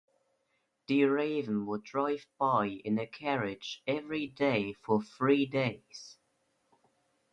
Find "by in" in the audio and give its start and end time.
2.39-2.97